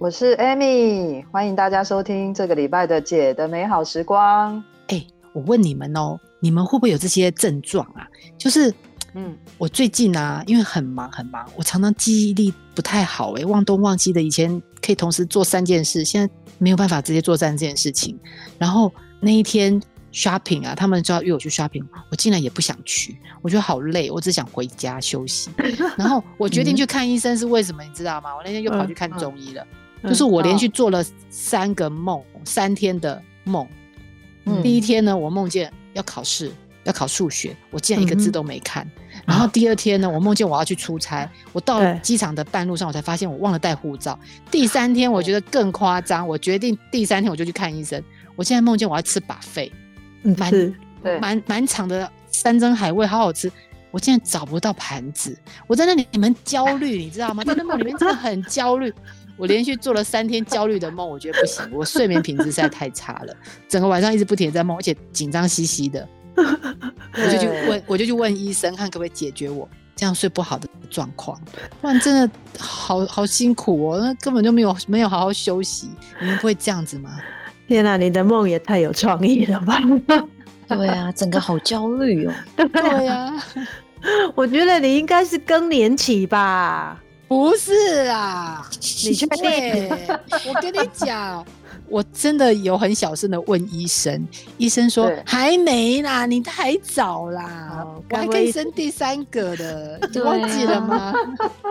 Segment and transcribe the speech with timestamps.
[0.00, 4.62] 我是 Amy，欢迎大家收听这个礼拜的姐的美好时光。
[4.86, 8.06] 哎，我问你们哦，你们会不会有这些症状啊？
[8.38, 8.72] 就是，
[9.14, 14.22] 嗯，我最近啊，因为很忙很忙，我常常记忆力不太好，哎，忘东忘西的。
[14.22, 18.16] 以前可以同时做三件事，现在没有办法直接做三件事情。
[18.56, 19.82] 然后那一天。
[20.10, 25.50] shopping 啊，他们就要约我去 shopping，我竟然也不想去，我觉得好累，我只想回家休息。
[25.98, 28.34] 然后我决定去看医生是为什么，你知道吗？
[28.34, 29.62] 我那天又跑去看中医了，
[30.04, 33.66] 就是我连续做了三个梦，三天的梦。
[34.62, 36.50] 第一天呢，我梦见要考试，
[36.84, 38.88] 要考数学，我竟然一个字都没看。
[39.26, 44.18] 然后第二天呢，我梦见我要去出差，我到机场的半路上，我才发现我忘了带护照。
[44.50, 48.02] 第三天我觉得更夸张，我决定第三天我就去看医生。
[48.36, 49.70] 我现在梦见我要吃把肺。
[50.22, 53.50] 蛮对，蛮蛮长的山珍海味，好好吃。
[53.90, 57.44] 我现在找不到盘子，我在那里，你们焦虑，你知道吗？
[57.44, 58.92] 在那梦里面真的很焦虑。
[59.38, 63.34] 我连续做了三天焦虑的梦，我觉得不行，我睡眠品质实在太差了，
[63.68, 66.06] 整个晚上一直不停在梦，而且紧张兮兮的。
[66.36, 71.40] 我就去问，我就去问医生，看可不可以解决我这样睡不好的状况。
[71.80, 75.88] 不然真的好好辛苦哦，那根本就没有没有好好休息。
[76.20, 77.18] 你们不会这样子吗？
[77.66, 79.80] 天哪，你的梦也太有创意了吧！
[80.68, 82.32] 对啊，整个好焦虑哦。
[82.56, 83.32] 对啊，
[84.34, 87.02] 我觉得你应该是更年期吧？
[87.28, 88.66] 不是啦，
[89.04, 89.88] 你确定？
[90.48, 91.44] 我跟你讲。
[91.90, 101.14] 我真的有很小声的问医生，医生说还没啦，你太早啦，我还可以生第三个的，你忘记了吗？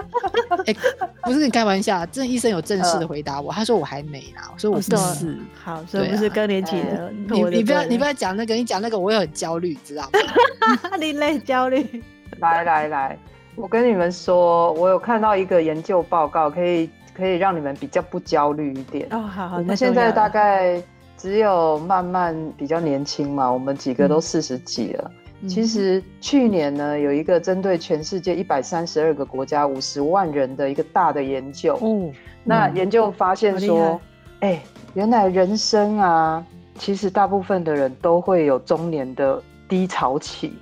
[0.66, 0.76] 哎，
[1.22, 7.12] 不是跟你开玩笑，这医生有正式的回答我，他说我还没啦，我说我是是，好，所以不是更年期的。
[7.30, 10.98] 你你不要你不要讲那个，你讲那个我也很焦虑，知道吗？
[11.00, 12.04] 你累焦虑，
[12.40, 13.20] 来来来，
[13.58, 16.90] 我跟你们说，我有看到一个研究报告，可以。
[17.18, 19.22] 可以让你们比较不焦虑一点哦。
[19.22, 20.80] 好，好，我们现在大概
[21.18, 25.12] 只有慢慢比较年轻嘛，我们几个都四十几了。
[25.48, 31.76] 其实去年呢，有一个针对全世界一百三十二个国家五十万人的一个大的研究。
[31.82, 32.14] 嗯，
[32.44, 34.00] 那研究发现说，
[34.42, 34.62] 哎，
[34.94, 36.46] 原来人生啊，
[36.76, 40.54] 其实大部分的人都会有中年的低潮期，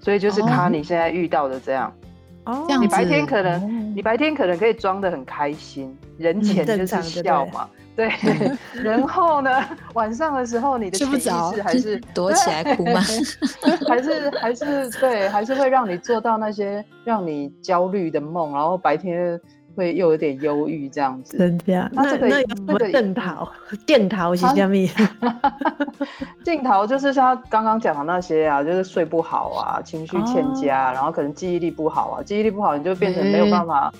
[0.00, 1.88] 所以就是卡你现在遇到的这样。
[1.88, 1.94] 哦，
[2.80, 8.10] 你白天可能你白天可能可以装的很开心，人前就是笑嘛，对。
[8.82, 9.50] 然后呢，
[9.94, 13.00] 晚上的时候你的潜意识还是躲起来哭吗？
[13.88, 19.40] 还是还是对，还是会让你做到那些让你焦虑的梦，然后白天。
[19.74, 21.90] 会又有点忧郁这样子，真的？
[21.92, 22.28] 那这个
[22.66, 23.50] 那个电桃，
[23.86, 24.88] 电桃是什么？
[26.44, 33.92] 镜头就是像刚刚讲的那些啊，就是睡不好啊，情绪欠佳，然后可能记忆力不好啊，记忆力不好你就变成没有办法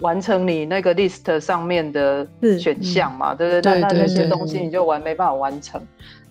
[0.00, 2.26] 完成你那个 list 上面的
[2.58, 3.80] 选项嘛，对不对？
[3.80, 5.80] 那那些东西你就完没办法完成。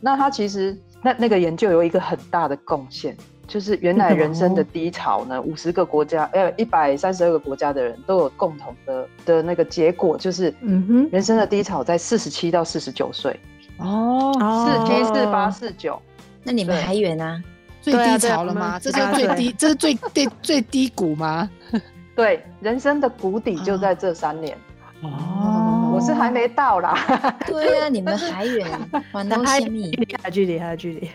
[0.01, 3.15] 那他其实那那个研究有一个很大的贡献。
[3.49, 13.37] 就是原来人生的低潮呢，五十个国家，呃，一百三十二个国家的人都有共同的的那个结果，就是嗯哼，人生的低潮在四十七到四十九岁。
[13.77, 15.99] 哦，四七四八四九，
[16.43, 17.41] 那你们还远啊？
[17.81, 18.77] 最低潮了吗？
[18.79, 21.49] 这是最低，这是最低最低谷吗？
[22.15, 24.55] 对，人生的谷底就在这三年。
[25.01, 26.95] 哦，我是还没到啦。
[27.47, 28.67] 对啊，你们还远，
[29.11, 31.09] 还有距离，还有距离，还有距离。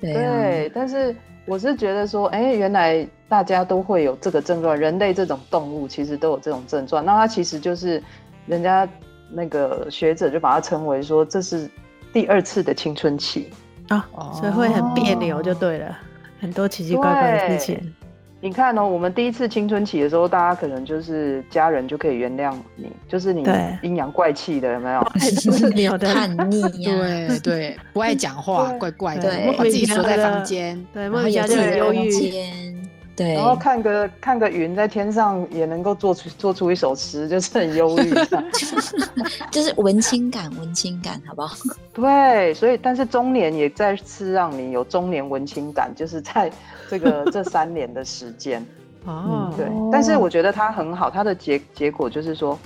[0.00, 1.16] 对，但是。
[1.44, 7.04] 我是觉得说，哎，原来大家都会有这个症状，人类这种动物其实都有这种症状。
[7.04, 8.02] 那它其实就是，
[8.46, 8.88] 人家
[9.30, 11.68] 那个学者就把它称为说，这是
[12.12, 13.50] 第二次的青春期
[13.88, 15.98] 啊，所以会很别扭就对了，
[16.40, 17.94] 很多奇奇怪怪的事情。
[18.44, 23.46] 你看哦，我们第一次青春期的时候，大家可能就是家人就可以原谅你，就是你
[23.82, 25.00] 阴阳怪气的有没有？
[25.22, 32.71] 是有叛逆呀，对 对， 不爱讲话，怪怪的，把自己锁在房间，对，莫名其妙就很忧郁。
[33.22, 38.12] 对，然后看个看个云在天上也能够做出做出一首诗，就是很忧郁，
[39.52, 41.56] 就是文青感，文青感，好不好？
[41.94, 46.50] 对，所以但是中年也再次让你有中年文青感，就是在
[46.88, 48.66] 这个这三年的时间，
[49.06, 49.66] 嗯，对。
[49.92, 52.58] 但是我觉得它很好，它的结结果就是说，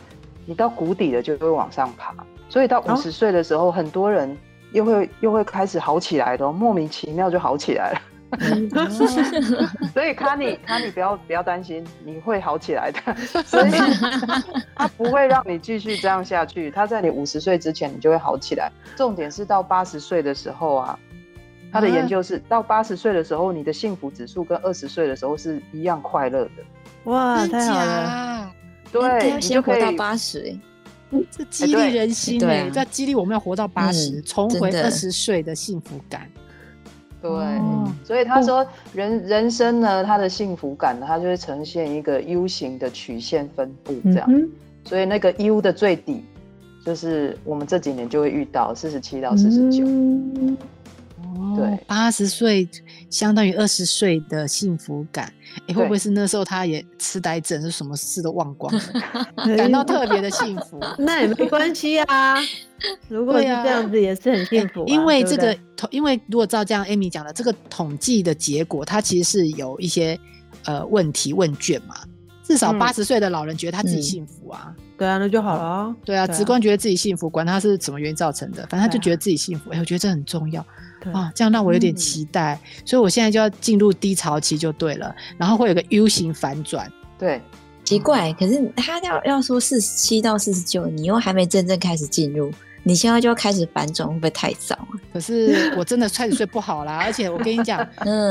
[0.47, 2.15] 你到谷底了就会往上爬。
[2.49, 4.37] 所以到五十岁的时候，很多人
[4.73, 8.01] 又会又会开始好起来的，莫名其妙就好起来了。
[9.93, 13.01] 所以卡尼卡尼不要不要担心，你会好起来的。
[13.45, 13.71] 所以
[14.75, 18.71] 他不会让你继续这样下去，他在你五十岁之前你就会好起来。
[18.97, 20.99] 重点是到八十岁的时候啊，
[21.73, 26.51] 他的研究是到八十岁的时候，你的幸福指数跟二十岁的时候是一样快乐的。
[27.05, 28.53] 哇，太好了！
[28.93, 30.57] 对，你就活到八十
[31.31, 36.29] 这激励人心哎，在激励我们要活到八十，重回二十岁的幸福感。
[37.29, 44.31] 对，所以他说人人生呢，他的幸福感呢，它就会呈现一个 U 型的曲线分布这样。
[44.85, 46.23] 所以那个 U 的最底，
[46.85, 49.85] 就是我们这几年就会遇到四十七到四十九。
[51.57, 52.69] 对，八十岁
[53.11, 55.33] 相当于二十岁的幸福感，
[55.67, 58.83] 哎，会不会是那时候他也痴呆症，是什么事都忘光了，
[59.57, 60.81] 感到特别的幸福？
[60.99, 62.37] 那也没关系啊，
[63.09, 64.85] 如果是这样子也是很幸福。
[64.87, 70.19] 因为这个统，因为如果照这样，Amy 讲的这个统计的结果，它其实是有一些
[70.65, 71.97] 呃问题问卷嘛，
[72.43, 75.95] 至少八十岁的老人觉得他自己幸福啊，对啊，那就好了。
[76.05, 79.71] 对啊，直观觉得自己幸福，管他是什么原因造成的，反正他就觉得自己幸福。
[79.71, 80.65] 哎，我觉得这很重要。
[81.13, 86.91] 啊，这样让我有点期待，所以我现在就要进入低潮期就对了，然后会有个 U 型反转。
[87.19, 87.41] 对，
[87.85, 92.51] 奇怪，可是他要要说四十七到四十九，你又还没真正开始进入，
[92.83, 94.89] 你现在就要开始反转，会不会太早啊？
[95.13, 97.79] 可是我真的开始睡不好啦，而且我跟你讲，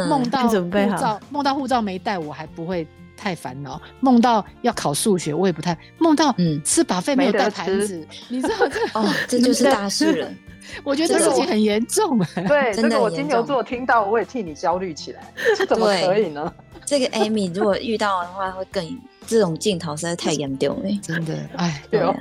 [0.09, 10.29] 梦到护照梦到护照没带，我还不会太烦恼；梦到要考数学，我也不太梦到嗯吃把费没有带盘子，你知道这哦， 这就是大事了。
[10.83, 12.17] 我觉得这事情很严重。
[12.47, 15.21] 对， 这个我金牛座听到，我也替你焦虑起来。
[15.55, 16.51] 这怎么可以呢？
[16.83, 20.89] 这个 Amy 如果遇到的话，会更这种镜头实在太严重了。
[21.03, 22.15] 真的，哎，对哦，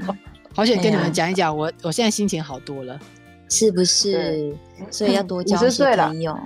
[0.55, 3.01] 好想跟你们讲一讲，我我现在心情好多了，
[3.49, 4.55] 是不是？
[4.91, 6.39] 所以要多交些朋友。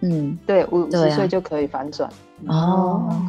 [0.00, 2.10] 嗯，对，五十岁就可以反转。
[2.48, 3.24] 哦，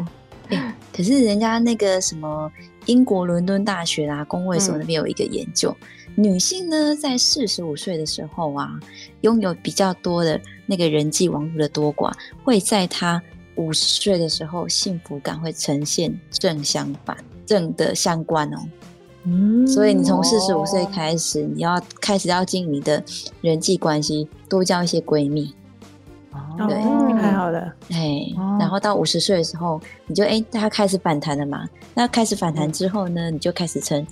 [0.93, 2.51] 可是人家那个什么
[2.85, 5.75] 英国伦敦大学啊，工卫所那边有一个研究。
[6.15, 8.79] 女性呢，在四十五岁的时候啊，
[9.21, 12.13] 拥有比较多的那个人际网络的多寡，
[12.43, 13.21] 会在她
[13.55, 18.57] 五十岁的时候，幸福感会呈现正相反，正的相关哦。
[19.25, 23.03] 嗯，所以你从四十五岁开始，你要开始要经营你的
[23.41, 25.53] 人际关系，多交一些闺蜜。
[26.59, 26.77] 哦，对，
[27.21, 27.73] 太好了。
[27.91, 28.27] 哎，
[28.59, 31.67] 然后到五十岁的时候，你就哎，它开始反弹了嘛？
[31.93, 34.05] 那开始反弹之后呢，你就开始成。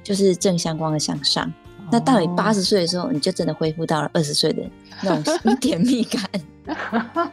[0.00, 1.52] 就是正相关的向上，
[1.92, 4.62] 那到你八十岁的时候，你就真的恢复到了二十岁的
[5.02, 6.22] 那种甜蜜 感。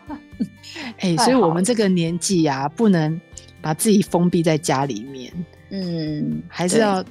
[0.99, 3.21] 哎，所以我们这个年纪呀，不能
[3.61, 5.31] 把自己封闭在家里面，
[5.69, 7.01] 嗯，还是要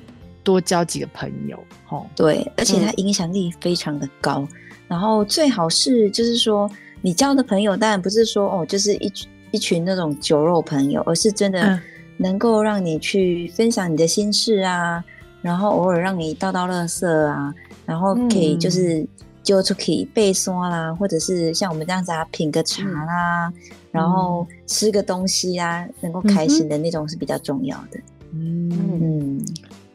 [0.43, 1.59] 多交几个朋友。
[1.89, 4.47] 哦，对，而且它影响力非常的高。
[4.87, 6.71] 然后最好是就是说，
[7.05, 9.13] 你交的朋友当然不是说哦，就是一
[9.51, 11.79] 一群那种酒肉朋友，而是真的
[12.17, 15.05] 能够让你去分享你的心事啊。
[15.43, 17.55] 然后偶尔让你倒倒垃圾啊，
[17.85, 19.07] 然后可以就是
[19.43, 23.53] 就出可以背刷啦，或者是像我们这样子啊，品个茶啦，
[23.91, 28.01] 然后吃个东西啊，能够开心的那种是比较重要的。
[28.33, 29.39] 嗯，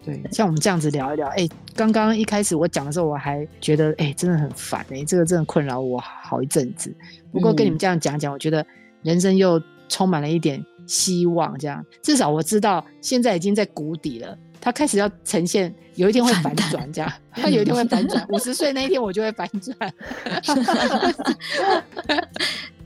[0.09, 6.94] 对，像我们这样子聊一聊，哎，刚刚一开始我讲的时候，我还觉得哎，真的很烦哎，这个真的困扰我好一阵子。
[7.31, 8.66] 不过跟你们这样讲讲，我觉得
[9.04, 14.35] 人生又充满了一点希望，这样至少我知道现在已经在谷底了。
[14.61, 17.09] 他开始要呈现， 有一天会反转，这样。
[17.31, 19.78] 他有一天会反转，五十岁那一天我就会反转。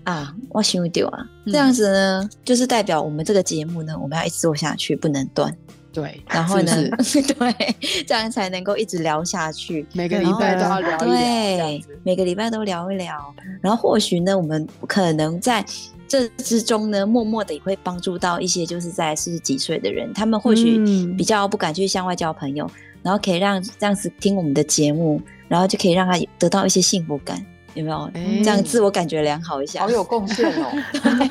[0.03, 5.55] 啊，我想丢啊，这样子呢，就是代表我们这个节目呢，我们要一直做下去，不能断。
[5.93, 6.89] 对，然后呢，
[7.37, 9.85] 对，这样才能够一直聊下去。
[9.93, 13.33] 每个礼拜都要聊一聊，对，每个礼拜都聊一聊。
[13.61, 15.63] 然后或许呢，我们可能在。
[16.05, 20.77] 这之中呢，默默的也会帮助到一些就是在四十几岁的人，他们或许
[21.17, 22.69] 比较不敢去向外交朋友，
[23.01, 28.11] 然后可以让这样子听我们的节目，然后就可以让他得到一些幸福感，有没有？
[28.43, 30.71] 这样自我感觉良好一下，好有贡献哦，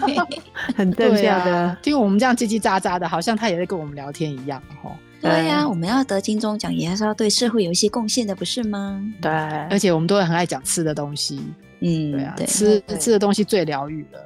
[0.76, 1.76] 很正向的。
[1.82, 4.92] 听我们这样叽叽喳喳的，好像他也在跟我们聊天一样，哦。
[5.20, 9.00] 对呀，我们要得金钟奖，也还是要对社会有一些贡献的，不是吗？
[9.20, 11.40] 对，而且我们都会很爱讲吃的东西，
[11.78, 14.18] 嗯，对啊，吃吃的东西最疗愈了。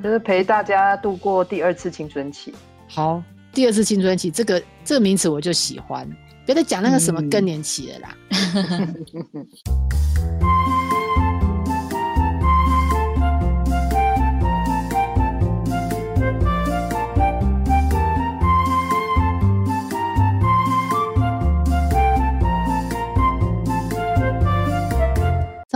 [0.00, 2.54] 就是陪大家度过第二次青春期。
[2.88, 3.20] 好，
[3.52, 6.08] 第二次青春期这个这个名词我就喜欢，
[6.46, 8.16] 别再讲那个什么更年期了啦。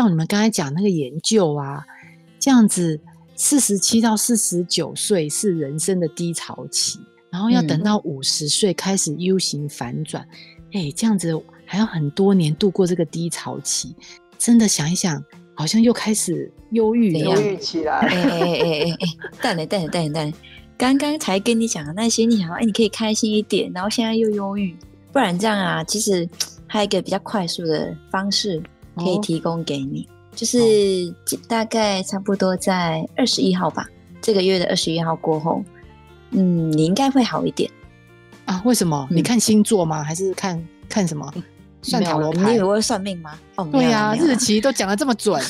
[0.02, 1.84] 照你们刚才讲那个研究啊，
[2.40, 2.98] 这样子
[3.36, 6.98] 四十七到四十九岁是人生的低潮期，
[7.30, 10.26] 然后要等到五十岁开始 U 型反转，
[10.72, 13.94] 哎，这样子还要很多年度过这个低潮期，
[14.38, 15.22] 真的想一想，
[15.54, 17.92] 好像又开始忧郁，忧郁起来。
[17.98, 18.98] 哎哎哎哎哎，
[19.40, 20.32] 等等等等等，
[20.76, 24.76] 刚刚才跟你讲的那些，你想，哎，你可以开心一点，然后现在又忧郁，
[25.12, 26.28] 不然这样啊，其实。
[26.68, 28.62] 还有一个比较快速的方式
[28.96, 30.58] 可以提供给你，就是
[31.48, 33.88] 大概差不多在二十一号吧，
[34.20, 35.62] 这个月的二十一号过后，
[36.30, 37.70] 嗯，你应该会好一点
[38.44, 38.60] 啊？
[38.64, 39.06] 为什么？
[39.10, 40.02] 你看星座吗？
[40.02, 41.32] 还是看看什么？
[41.82, 42.52] 算塔罗牌？
[42.52, 43.38] 你以为算命吗？
[43.56, 45.42] 哦，对呀，日期都讲的这么准。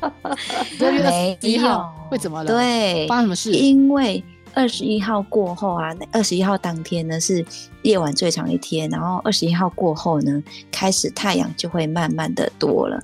[0.00, 2.50] 二十一号会怎么了？
[2.50, 3.52] 对，发生什么事？
[3.52, 4.22] 因为。
[4.56, 7.44] 二十一号过后啊，那二十一号当天呢是
[7.82, 12.98] 夜晚最长一天，然后二十一号过后呢，开始太阳就会慢慢的多了。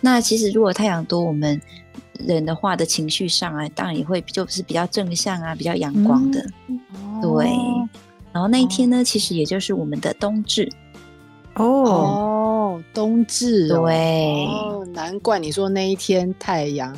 [0.00, 1.60] 那其实如果太阳多，我们
[2.18, 6.42] 人的话的情绪上啊，当然也会就是比较正向啊，比较阳光的。
[7.20, 7.50] 对。
[8.32, 10.66] 然后那一天呢，其实也就是我们的冬至。
[11.56, 13.68] 哦，冬至。
[13.68, 14.46] 对。
[14.46, 16.96] 哦，难怪你说那一天太阳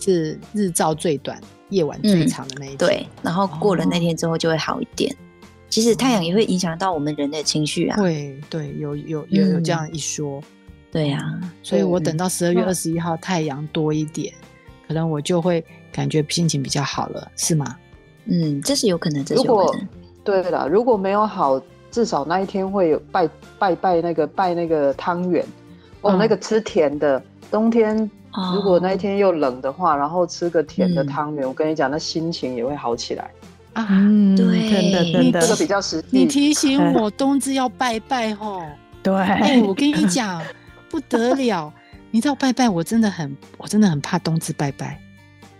[0.00, 1.38] 是日照最短。
[1.72, 5.14] 夜晚最长的那一天，对，然后过了那天之后就会好一点。
[5.70, 7.96] 其实太阳也会影响到我们人的情绪啊。
[7.96, 10.42] 对对，有有有有这样一说。
[10.90, 14.34] 对呀，所以我等到十二月二十一号太阳多一点，
[14.86, 17.74] 可能我就会感觉心情比较好了，是吗？
[18.26, 19.24] 嗯，这是有可能。
[19.34, 19.74] 如果
[20.22, 21.58] 对了，如果没有好，
[21.90, 23.26] 至少那一天会有拜
[23.58, 25.42] 拜拜那个拜那个汤圆
[26.02, 28.10] 哦，那个吃甜的，冬天。
[28.54, 33.30] 如果那一天又冷的话，然后吃个甜的汤圆，我跟你讲，那心情也会好起来
[33.74, 33.86] 啊！
[34.36, 36.08] 对，真的真的，这个比较实际。
[36.10, 38.62] 你提醒 我冬至要拜拜吼。
[39.02, 39.12] 对，
[39.66, 40.42] 我跟你讲
[40.88, 41.72] 不得了，
[42.10, 44.98] 你知道拜拜，我真的很，我真的很怕冬至拜拜。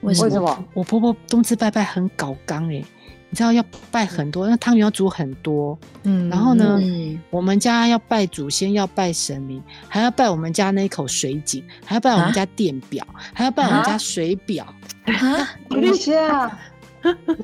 [0.01, 0.65] 为什么？
[0.75, 2.83] 我婆婆冬至拜拜很搞刚哎。
[3.33, 6.79] 你知道要拜很多，那汤圆要煮很多，嗯，然后呢，
[7.31, 14.67] 我们家要拜祖先，要拜神明，还要拜我们家那一口水井，还要拜我们家电表，还要拜我们家水表。
[15.07, 16.59] 啊，等一下，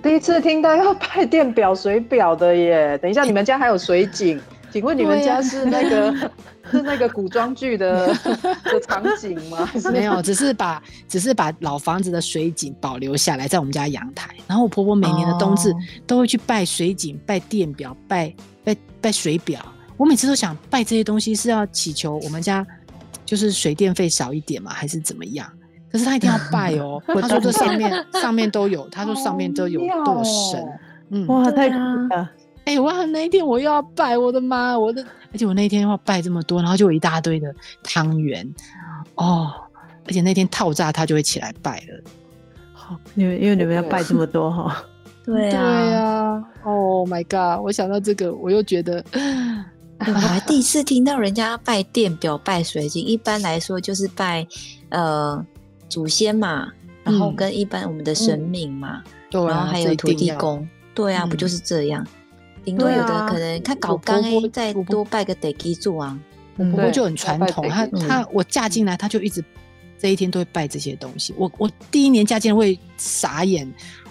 [0.03, 2.99] 第一次听到要拜电表、水表的耶！
[2.99, 4.39] 等一下，你们家还有水井？
[4.71, 6.15] 请问你们家是那个
[6.71, 8.09] 是那个古装剧的
[8.65, 9.69] 的场景吗？
[9.93, 14.35] 没有，只是把只是把老房子的水井保留下来，在我们家阳台。
[14.47, 15.75] 然后我婆婆每年的冬至
[16.07, 18.33] 都会去拜水井、拜电表、拜
[18.65, 19.61] 拜拜水表。
[19.97, 22.65] 我每次都想拜这些东西是要祈求我们家
[23.25, 25.51] 就是水电费少一点嘛，还是怎么样？
[25.91, 27.03] 可是他一定要拜哦。
[27.21, 30.63] 他说这上面上面都有，他说上面都有都有神。
[31.11, 32.31] 嗯，哇，太酷了。
[32.69, 33.07] 哎，哇！
[33.07, 34.79] 那一天我又要拜，我的妈！
[34.79, 37.51] 我的，而且我那一天要拜这么多，然后就有一大堆的
[37.83, 38.47] 汤圆
[39.15, 39.51] 哦，
[40.05, 42.05] 而且那天套炸他就会起来拜了。
[42.75, 44.85] 好，因为因为你们要拜这么多哈。
[45.25, 46.45] 对啊，对啊。
[46.63, 47.65] Oh my god！
[47.65, 49.03] 我想到这个，我又觉得，
[50.01, 53.03] 我还第一次听到人家拜电表、拜水晶。
[53.03, 54.47] 一般来说就是拜
[54.91, 55.43] 呃
[55.89, 56.69] 祖先嘛，
[57.03, 60.69] 然后跟一般我们的神明嘛，然后还有土地公。
[60.95, 62.07] 对啊，不就是这样？
[62.69, 66.19] 顶多有的可能他搞干哎，再多拜个得基做啊。
[66.59, 69.43] 我婆婆就很传统，她她我嫁进来，她就一直
[69.99, 71.35] 这一天都会拜这些东西。
[71.39, 73.67] 我我第一年嫁进来会傻眼，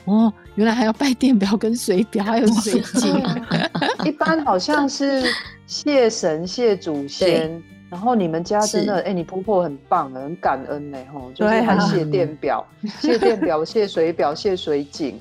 [0.06, 3.24] 哦，原来还要拜电表跟水表，还有水晶。
[4.06, 5.24] 一般好像是
[5.68, 12.66] 谢神谢祖先，然后你们家真的哎，你婆婆很棒，很感恩呢吼，就是还谢电表、
[13.02, 15.20] 谢电表、谢水表、谢水井。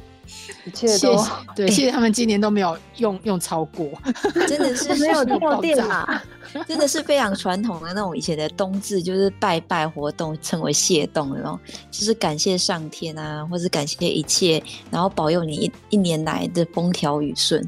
[0.65, 1.17] 一切都
[1.55, 3.89] 对，谢谢他们今年都没有用用超过，
[4.49, 6.23] 真的是没有跳电嘛，
[6.67, 11.59] 真的是非常传统的那种以前的冬至，就是拜拜活动，称为谢冬，然后
[11.91, 17.67] 就是感谢上天啊，或是感谢一切，然后保佑你一一年来的风调雨顺，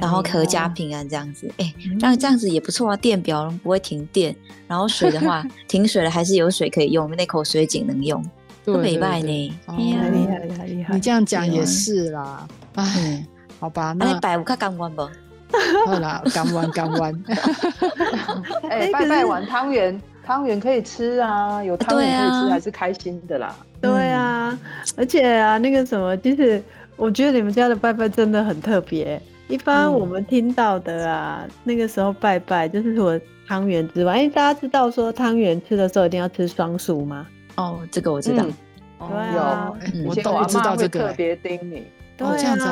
[0.00, 1.50] 然后阖家平安这样子。
[1.58, 4.34] 哎，那这样子也不错啊，电表不会停电，
[4.66, 8.24] 然后水的话 停水了还是有水可以用，那口水井能用。
[8.64, 9.26] 都没拜呢，
[9.76, 10.94] 厉害厉害厉害厉害！
[10.94, 13.26] 你这样讲也是啦，哎，
[13.58, 15.02] 好吧，那你拜五卡干完不？
[15.86, 17.24] 好啦，干完干完。
[18.70, 23.54] 哎，拜拜完汤圆，汤圆可以吃啊，有汤圆可以吃还是开心的啦。
[23.80, 24.58] 对啊，
[24.96, 26.62] 而且啊，那个什么，其实
[26.96, 29.20] 我觉得你们家的拜拜真的很特别。
[29.48, 37.26] 一般我们听到的啊，那个时候拜拜就是除了汤圆之外，因为，大家知道说汤圆吃的时候一定要吃双数吗？
[37.56, 38.44] 哦，这个我知道，
[38.98, 41.86] 有，我都知道这个，特别叮你，
[42.20, 42.66] 哦，这样子，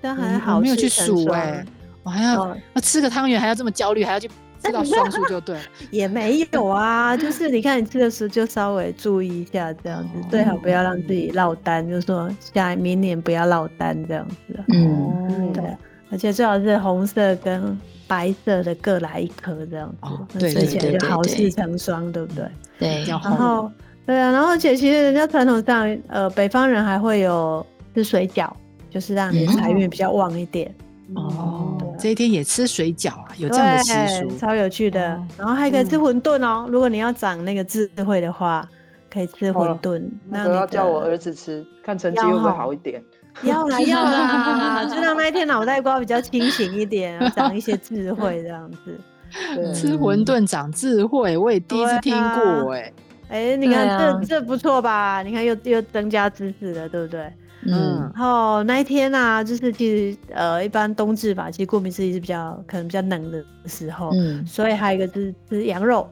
[0.00, 1.64] 这样还好，没有去数哎，
[2.02, 4.28] 我还要要吃个汤圆，还要这么焦虑，还要去
[4.62, 5.58] 吃到双数就对。
[5.90, 14.64] 也没有啊，就是你看你吃的时候就稍微注意一下，这样子最好不要让自己落单，就是说下明年不要落单这样子。
[14.68, 15.64] 嗯，对，
[16.10, 19.92] 而且最好是红色跟白色的各来一颗这样
[20.32, 22.44] 子，吃起来就好事成双，对不对？
[22.78, 23.70] 对，然后
[24.04, 28.50] 对啊，然后而且其实人家传统上，呃，北方人还会有吃水饺，
[28.90, 30.74] 就是让你财运比较旺一点。
[31.14, 35.00] 哦，这一天也吃水饺啊，有这样的习俗，超有趣的。
[35.36, 38.66] 然后还可以吃馄饨哦，如果你要长那个智慧的话，
[39.12, 40.02] 可以吃馄饨。
[40.28, 43.02] 那我要叫我儿子吃，看成绩会不会好一点。
[43.42, 48.98] 要啦 要啦，就让那一天脑袋瓜比较清醒一点，长一些智慧这样子。
[49.74, 52.92] 吃馄饨长智慧，我也第一次听过哎。
[53.32, 55.22] 哎，你看这这不错吧？
[55.22, 57.32] 你看又又增加知识了，对不对？
[57.64, 66.06] 嗯，然后那一天呢，就是其实呃，一般冬至吧，其实顾名思义是比较可能比较冷的时候，嗯，所以还有一个是吃羊肉，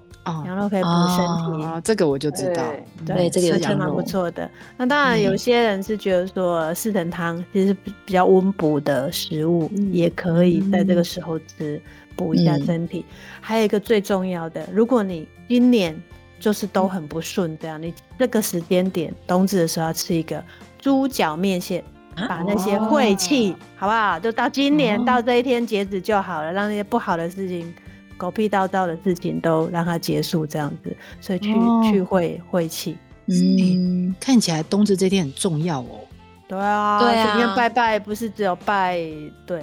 [0.46, 1.26] 羊肉可以补身
[1.60, 2.62] 体，这个我就知道，
[3.04, 4.48] 对，这个是蛮不错的。
[4.78, 11.82] 那当然有些人是觉得说四神汤其实比较温补的食物，也可以在这个时候吃，
[12.16, 13.04] 补一下身体。
[13.40, 16.00] 还有一个最重要的，如果你今年
[16.40, 20.42] 就是都很不顺，这样你这个时间点冬至的时候要吃一个。
[20.82, 21.84] 猪脚面线，
[22.26, 24.18] 把那些晦气，好不好？
[24.18, 27.70] 就到今年到这一天截止就好了，让那些不好的事情、
[28.16, 31.52] 狗屁叨叨的事情都让它结束，这样子，所以去
[31.84, 32.96] 去晦晦气。
[33.26, 36.00] 嗯，看起来冬至这天很重要哦。
[36.48, 38.98] 对啊，对啊，今天拜拜不是只有拜，
[39.46, 39.62] 对，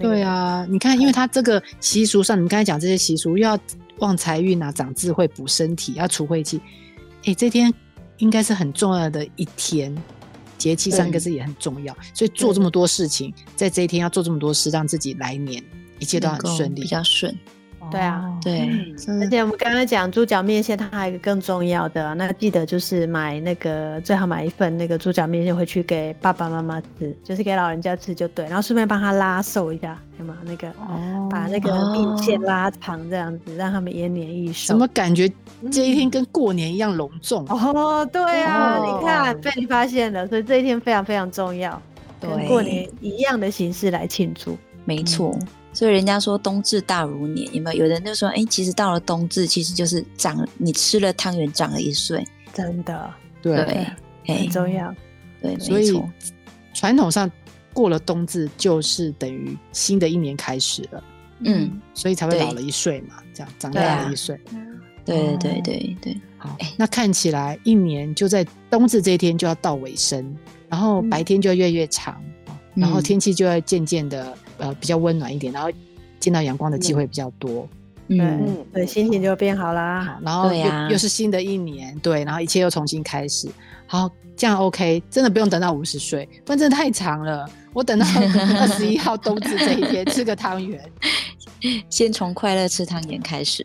[0.00, 0.66] 对啊。
[0.68, 3.56] 你看，因为他这个习俗上，你刚才讲这些习俗，又要
[3.98, 6.60] 旺财运啊，长智慧，补身体，要除晦气。
[7.24, 7.72] 哎，这天
[8.18, 9.96] 应该是很重要的一天。
[10.58, 15.62] 节气三个字也很重要，所以做这么多事情，在这一天要做这么多事，让自己来年
[15.98, 17.38] 一切都很顺利，比较顺。
[17.90, 18.68] 对啊，对，
[19.20, 30.36] 而且我们刚刚讲猪脚面线，它还有一个更重要的，那记得就是买那个最好买一份那个猪脚面线回去给爸爸妈妈吃，就是给老人家吃就对，然后顺便帮他拉瘦一下，有吗？
[30.44, 30.72] 那个
[31.30, 34.68] 把那个面线拉长这样子，让他们延年益寿。
[34.68, 35.30] 怎么感觉
[35.70, 37.46] 这一天跟过年一样隆重？
[37.48, 41.80] 哦，对啊，你看被你发现了，所以这一天非常非常重要，
[42.20, 45.38] 跟过年一样的形式来庆祝，没错。
[45.76, 47.84] 所以人家说冬至大如年，有没有？
[47.84, 53.12] 有人就说，哎，其实到了冬至，其实就是长你吃了汤圆长了一岁，真的，
[53.42, 53.86] 对，
[54.26, 54.94] 很重要，
[55.42, 56.02] 对，所以
[56.72, 57.30] 传统上
[57.74, 61.04] 过了冬至就是等于新的一年开始了，
[61.40, 64.40] 嗯，所以才会老了一岁嘛，这样长大了一岁，
[65.04, 70.34] 对对对对，好，那看起来一年就在冬至这一天就要到尾声，
[70.70, 72.18] 然后白天就要越来越长，
[72.74, 74.34] 然后天气就要渐渐的。
[74.58, 75.70] 呃，比较温暖一点，然后
[76.18, 77.68] 见到阳光的机会比较多，
[78.08, 80.18] 嗯，对，心情就变好啦。
[80.22, 83.48] 然后又又是新的一年，对，然后一切又重新开始。
[83.86, 87.48] 好，这样 OK，真的不用等到五十岁，不然真的太长了。
[87.72, 88.06] 我等到
[88.58, 90.80] 二十一号冬至这一天吃个汤圆，
[91.90, 93.64] 先从快乐吃汤圆开始。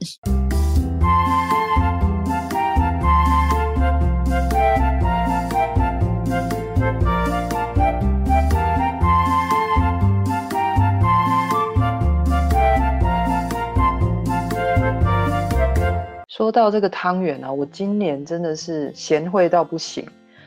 [16.41, 20.03] 说到这个汤圆啊，我今年真的是贤惠到不行。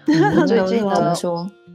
[0.44, 1.14] 最近呢，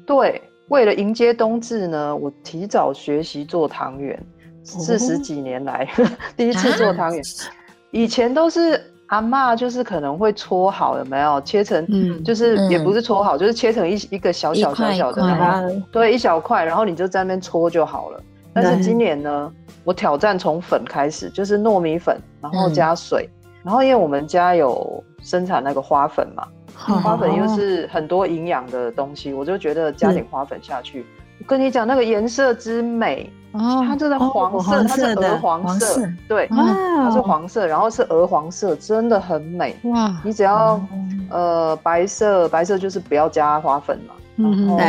[0.05, 4.21] 对，为了迎接冬至呢，我提早学习做汤圆。
[4.61, 5.87] 四十几年来
[6.35, 7.23] 第一次做汤圆，
[7.91, 11.85] 以前都是阿妈，就是可能会搓好，有没有切成？
[11.87, 18.21] 嗯，就是也不是搓好，就是切成一一个小小小小的，对，一小块，然后你就在那边搓就好了。
[18.51, 19.49] 但是今年呢，
[19.85, 23.29] 我挑战从粉开始，就是糯米粉，然后加水。
[23.69, 31.05] 然后因为我们家有生产那个花粉嘛，花粉又是很多营养的东西，我就觉得加点花粉下去，
[31.39, 39.75] 我跟你讲那个颜色之美，它真的黄色，它是鹅黄色，对，它是黄色，然后是鹅黄色，真的很美。
[39.83, 40.19] 哇！
[40.25, 40.81] 你只要
[41.29, 44.79] 呃白色，白色就是不要加花粉嘛，然后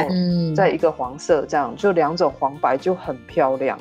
[0.57, 3.79] 再一个黄色，这样就两种黄白就很漂亮。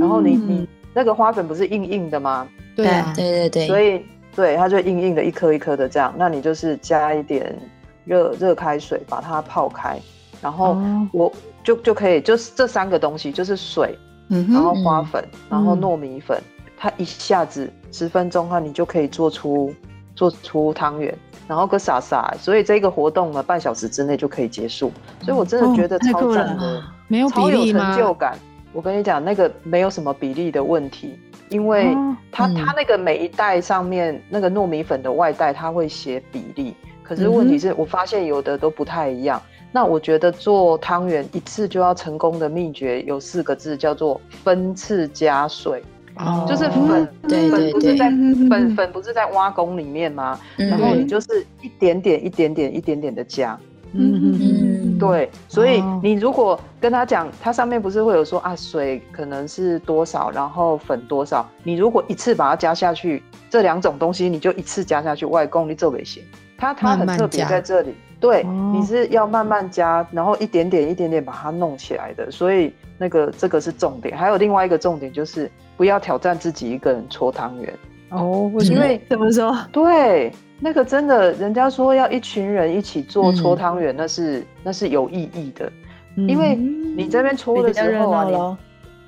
[0.00, 2.48] 然后你你那个花粉不是硬硬的吗？
[2.74, 4.04] 对对对对，所以。
[4.34, 6.12] 对，它就硬硬的，一颗一颗的这样。
[6.16, 7.56] 那你就是加一点
[8.04, 9.98] 热热开水，把它泡开，
[10.42, 10.76] 然后
[11.12, 13.96] 我就就可以，就是这三个东西，就是水，
[14.28, 16.42] 然后花粉，然后糯米粉，
[16.76, 19.72] 它一下子十分钟哈，你就可以做出
[20.16, 21.16] 做出汤圆，
[21.46, 22.34] 然后个傻傻。
[22.38, 24.92] 所以这个活动呢，半小时之内就可以结束。
[25.22, 28.36] 所以我真的觉得超赞的，没有比例成就感。
[28.72, 31.18] 我跟你讲，那个没有什么比例的问题。
[31.48, 31.94] 因为
[32.30, 36.74] 它它那个每一袋上面那个糯米粉的外袋，它会写比例。
[37.02, 39.40] 可是问题是我发现有的都不太一样。
[39.70, 45.82] 那我觉得做汤圆一次就要成功的秘诀有四个字，叫做分次加水。
[46.16, 47.08] 哦，就是粉
[47.50, 48.08] 粉不是在
[48.48, 50.38] 粉粉不是在挖工里面吗？
[50.56, 53.58] 然后你就是一点点一点点一点点的加。
[53.92, 55.30] 嗯嗯嗯，对。
[55.48, 61.48] 所以你如果跟他讲，它上面不是会有说啊，水可能是多少，然后粉多少？
[61.62, 66.22] 你如果一次把它加下去，这两种东西你就一次加下去，外公你做不行。
[66.56, 67.94] 它它很特别在这里。
[68.20, 74.16] 对，你是要慢慢加，然后一点点一点点把它弄起来的，所以那个这个是重点。
[74.16, 77.74] 还有另外一个重点就是不要挑战自己一个人搓汤圆
[78.10, 79.54] 哦，因为 怎么说？
[79.70, 80.32] 对，
[80.64, 85.70] 那个真的，人家说要一群人一起做搓汤圆，那是那是有意义的，
[86.16, 88.34] 因为你这边搓的时候啊，你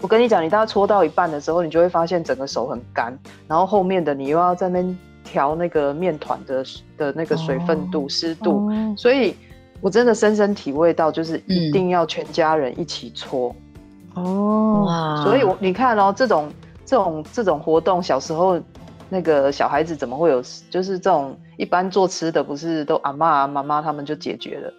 [0.03, 4.99] 我跟你讲，你大概搓到一半的时候，你就会发现整个手很干，然后后面的你又要在那边。
[5.29, 6.65] 调那个面团的
[6.97, 9.35] 的那个水分度、湿度，所以
[9.81, 13.53] 我真的深深体会到，就是一定要全家人一起搓
[14.15, 15.21] 哦。
[15.25, 16.49] 所以，我你看哦，这种
[16.85, 18.57] 这种这种活动，小时候
[19.09, 20.41] 那个小孩子怎么会有？
[20.71, 24.73] 就是这种一般做吃的，不是都阿妈妈妈他们就解决了？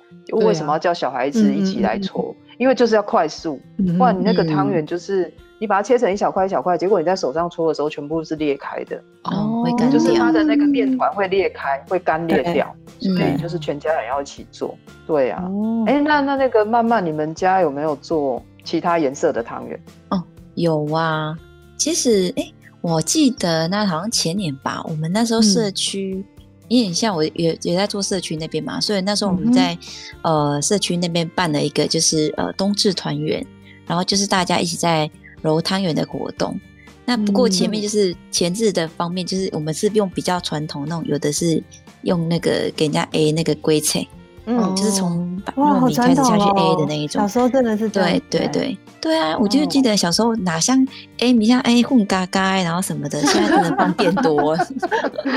[0.45, 2.35] 为什么要叫小孩子一起来搓？
[2.57, 3.59] 因为就是要快速，
[3.97, 5.33] 不然你那个汤圆就是。
[5.59, 12.71] 你把它切成一小块一小块，结果你在手上搓的时候，全部是裂开的哦，会干就是它的那个面团会裂开，会干裂掉。
[12.99, 14.77] 所以就是全家人要一起做。
[15.07, 15.43] 对啊，
[15.87, 19.79] 哎，那那那个曼曼，你们家有没有做其他颜色的汤圆？
[20.09, 21.35] 哦，有啊。
[21.75, 26.23] 其实，哎，我记得那好像前年吧，我们那时候社区，
[26.67, 29.77] 因为像我也也在做社区那边嘛，所以那时候我们在
[30.21, 33.45] 呃社区那边办了一个就是呃冬至团圆，
[33.85, 35.09] 然后就是大家一起在。
[35.43, 36.59] 揉汤圆的活动，
[37.05, 41.61] 那不过前面就是前置的方面，就是我们是用比较传统那种，有的是
[42.01, 44.05] 用那个给人家 A 那个龟菜，
[44.49, 47.21] 嗯，就是从糯米开始下去 A 的那一种。
[47.21, 49.37] 小时候真的是对对对对啊！
[49.37, 50.87] 我就记得小时候哪像
[51.19, 54.57] A 米像 A 混嘎嘎，然后什么的，现在真的方便多。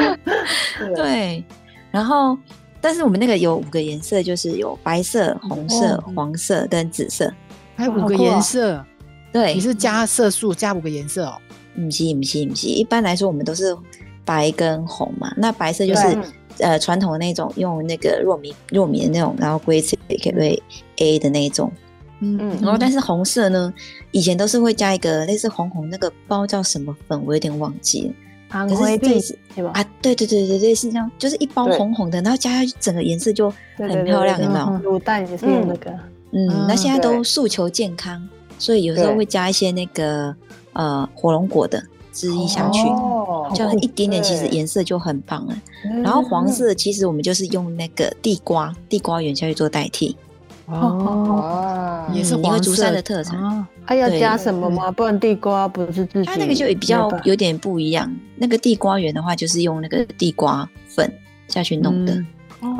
[0.94, 1.44] 对，
[1.90, 2.38] 然后
[2.80, 7.32] 但是我们那个有五个颜色，就是有白色、红色、黄色跟紫色，
[7.74, 8.84] 还有五个颜色。
[9.32, 11.34] 对，你是加色素加五个颜色哦？
[11.74, 13.76] 不是不是不是，一般来说我们都是
[14.24, 15.32] 白跟红嘛。
[15.36, 16.16] 那白色就是
[16.58, 20.62] 呃传统的那种，用那个糯米糯米的那种，然后硅层可不可以
[20.96, 21.72] A 的那种。
[22.20, 22.58] 嗯嗯。
[22.60, 23.72] 然后但是红色呢，
[24.10, 28.14] 以前都是会加一个类似红红那个包叫什么粉，我有点忘记了。
[28.52, 28.66] 啊，
[30.02, 34.64] 对对对对对，是这样，就是一包红红的，然后加下去整个颜色就很漂亮，有没有？
[34.90, 35.90] 卤蛋也是用那个。
[36.32, 38.28] 嗯，那现在都诉求健康。
[38.58, 40.36] 所以有时候会加一些那个
[40.74, 42.80] 呃火龙果的汁液下去，
[43.54, 45.56] 就一点点，其实颜色就很棒了。
[46.02, 50.16] 然后黄色其实我们就是用那个地瓜地瓜圆下去做代替。
[50.66, 53.66] 哦，也是因为竹山的特产。
[53.84, 54.88] 还要加什么吗？
[54.92, 56.24] 不然地瓜不是自己？
[56.24, 58.08] 它那个就比较有点不一样。
[58.36, 61.12] 那个地瓜圆的话，就是用那个地瓜粉
[61.48, 62.16] 下去弄的，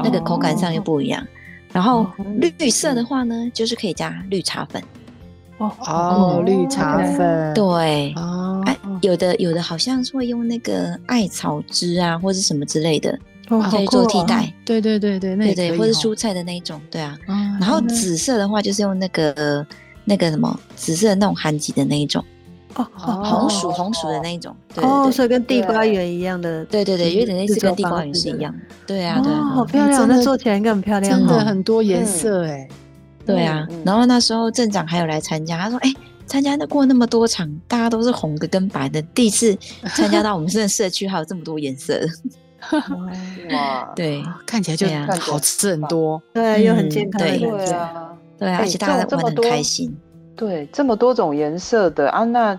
[0.04, 1.26] 那个口感上又不一样。
[1.72, 2.06] 然后
[2.58, 4.80] 绿色的话呢，就是可以加绿茶粉。
[5.60, 13.18] 哦，绿茶粉，对，哦，哎，有的有的好像是会用那个艾草汁啊，或者什么之类的，
[13.70, 14.50] 可以做替代。
[14.64, 17.14] 对对对对，对对，或者蔬菜的那种，对啊。
[17.60, 19.66] 然后紫色的话，就是用那个
[20.06, 22.24] 那个什么紫色那种韩吉的那一种，
[22.76, 28.54] 哦，红薯红薯的那一种，哦，所以跟地瓜圆一样的，对对对，有点类似跟地瓜圆是一样，
[28.86, 32.66] 对啊，对，好漂亮，那做起来应该很漂亮，真的很多颜色哎。
[33.30, 35.92] 对啊，然后那时候镇长还有来参加，他说：“哎，
[36.26, 39.56] 参加那过那么多场，大家都是红的跟白的，第一次
[39.94, 42.00] 参加到我们这个社区还有这么多颜色。”
[43.50, 44.86] 哇， 对，看起来就
[45.18, 49.96] 好吃很多，对，又很健康，对啊，对，而且大家玩很开心。
[50.36, 52.58] 对，这么多种颜色的啊，那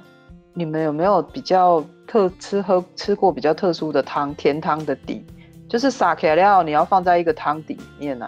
[0.53, 4.33] 你们有没有比较特吃喝吃过比较特殊的汤？
[4.35, 5.23] 甜汤的底
[5.69, 8.25] 就是撒开料，你要放在一个汤底里面呢？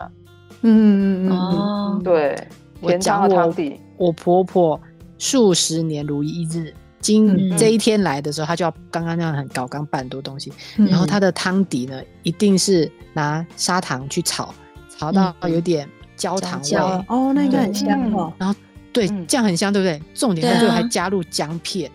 [0.63, 2.47] 嗯嗯嗯哦，对，
[2.82, 3.54] 我讲我
[3.97, 4.80] 我婆婆
[5.17, 14.54] 数十年如一日，今这一天来的时候，她就要刚刚那样很搞刚拌很多东西，然后她的汤底呢，一定是拿砂糖去炒，
[14.97, 16.78] 炒到有点焦糖味。
[17.08, 18.34] 哦，那个很香哦。
[18.38, 18.56] 然后
[18.91, 20.02] 对，这样很香，对不对？
[20.13, 21.91] 重点在最后还加入姜片，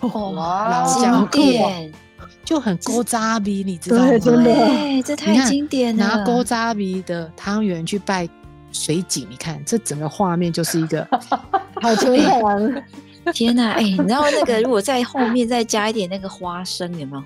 [0.00, 1.92] 哇，老姜片。
[2.44, 4.10] 就很勾扎鼻，你知道吗？
[4.18, 6.04] 对，这太经典了。
[6.06, 8.28] 拿勾扎鼻的汤圆去拜
[8.72, 11.06] 水井，你看这整个画面就是一个
[11.82, 12.82] 好传统。
[13.32, 17.24] 天哪，哎，你知道那个如果在后面再加一点那个花生，有没有？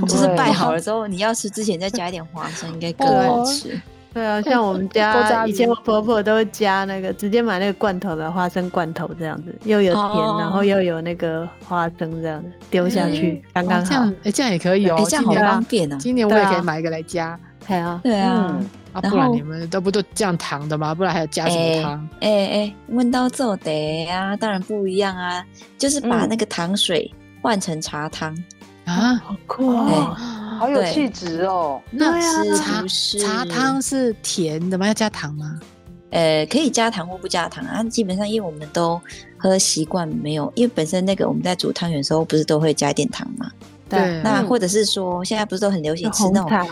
[0.06, 3.78] 就是拜好了之后，你要吃之前再加一点花生，应该更好吃。
[4.14, 13.90] 对啊，像我们家 以前我婆婆都加那个，直接买那个罐头的花生罐头这样子，又有甜，然后又有那个花生这样子丢下去，刚刚好。
[13.90, 15.96] 这样哎，这样也可以哦，这样好方便啊！
[15.98, 17.38] 今年我也可以买一个来加。
[17.66, 18.56] 对啊，对啊。
[18.92, 20.94] 啊，不然你们都不都降糖的吗？
[20.94, 22.08] 不然还要加什么糖？
[22.20, 25.44] 哎哎，问到做的啊，当然不一样啊，
[25.76, 28.32] 就是把那个糖水换成茶汤
[28.84, 30.16] 啊，好酷哦，
[30.58, 31.80] 好有气质哦。
[31.90, 32.20] 那
[32.56, 32.84] 茶
[33.18, 34.86] 茶汤是甜的吗？
[34.86, 35.58] 要加糖吗？
[36.10, 37.82] 呃，可以加糖或不加糖啊。
[37.84, 39.00] 基本上，因为我们都
[39.36, 43.50] 喝习惯没有，因为本身那个我们在煮汤圆的时候，不是都会加一点糖吗？
[43.88, 44.22] 对。
[44.22, 46.68] 那或者是说，现在不是都很流行吃那种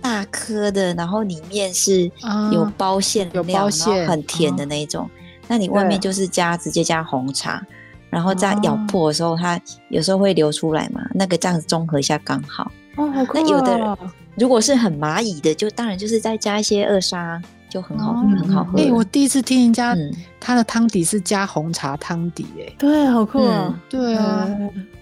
[0.00, 2.10] 大颗的，然后里面是
[2.52, 5.10] 有包馅料，然后很甜的那种。
[5.46, 7.62] 那你外面就是加直接加红茶，
[8.08, 11.02] 然后再咬破的时候，它有时候会流出来嘛。
[11.12, 12.72] 那个这样子综合一下刚好。
[12.96, 13.96] 哦，好那有的人
[14.36, 18.78] 如果是很蚂蚁的，就当然就是再加一些二砂，就很好很好喝。
[18.78, 19.96] 哎，我第一次听人家
[20.40, 23.78] 他的汤底是加红茶汤底，哎，对，好酷啊！
[23.88, 24.48] 对啊，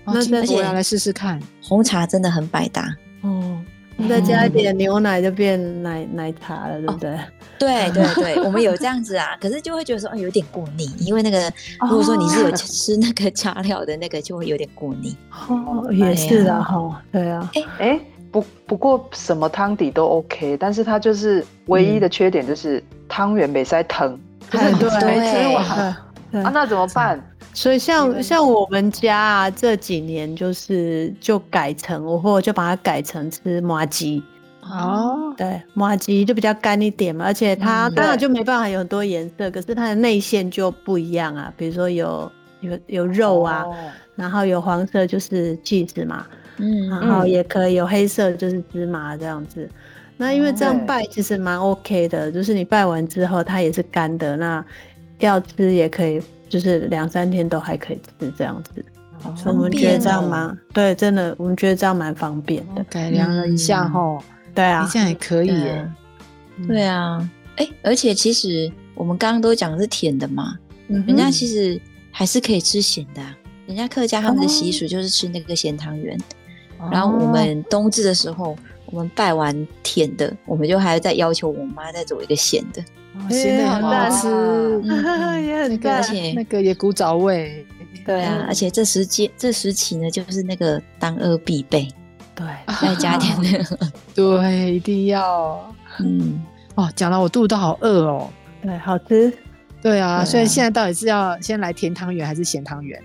[0.06, 2.94] 那而且要来试试看，红茶真的很百搭。
[3.22, 3.60] 哦。
[3.96, 7.18] 你再加一点牛奶，就变奶奶茶了，对不对？
[7.58, 11.52] 对对对，我们有这样子啊， 可是就会觉得说，哦，有点过腻，因为那个
[11.82, 15.16] 如果说你是有吃那个加料的那个，就会有点过腻。
[15.48, 17.50] 哦，也是啊，哈，对啊。
[17.54, 17.64] 哎。
[17.78, 18.00] 哎，
[18.32, 24.18] 不不过什么汤底都 OK，但是它就是唯一的缺点就是汤圆没塞疼，
[24.50, 25.96] 就是没吃完
[26.42, 27.22] 啊，那怎么办？
[27.52, 34.22] 所以像像我们家啊，这几年就是就改成，我或者就把它改成吃麻吉
[34.62, 43.64] 哦，对，麻吉就比较干一点嘛，而且它当然就没办法有很多颜色，可是它的内馅就不一样啊，比如说有有有肉啊，
[44.16, 49.68] 然后有黄色就是 cheese 嘛，嗯，然后也可以有黑色就是芝麻这样子。
[50.16, 54.64] 那因为这样拜其实蛮 OK 的，就是你拜完之后它也是干的，那
[55.18, 56.22] 要吃也可以。
[56.46, 58.84] 就是两三天都还可以吃这样子，
[59.46, 62.84] 我们觉得这样蛮对，真的我们觉得这样蛮方便的。
[62.84, 64.22] 改良了一下吼，
[64.54, 65.90] 对啊，这样也可以耶。
[66.68, 71.80] 对啊，哎，而且其实我们刚刚都讲是甜的嘛，人家其实
[72.12, 73.22] 还是可以吃咸的。
[73.66, 76.16] 人家客家他们的习俗就是吃那个咸汤圆，
[76.92, 82.84] 然后我们冬至的时候，我们拜完甜的，我们就还要再要求我妈再做一个咸的。
[83.30, 84.82] 咸的很好吃，
[85.42, 87.66] 也很而且那个也古早味。
[88.04, 91.88] 对啊，而且这时节这时期呢，就是那个当二必备。
[92.34, 92.46] 对，
[92.80, 93.78] 再加点那个，
[94.14, 95.72] 对，一定要。
[96.00, 96.42] 嗯，
[96.74, 98.28] 哦，讲到我肚子都好饿哦。
[98.60, 99.32] 对，好吃。
[99.80, 103.00] 对啊，所以现在到底是要先来甜汤圆还是咸汤圆？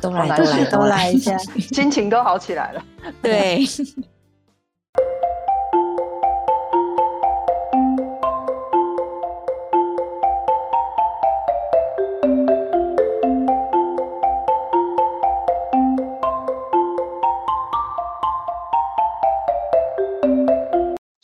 [0.00, 2.82] 都来， 都来，都来一下，心情都好起来了。
[3.20, 3.64] 对。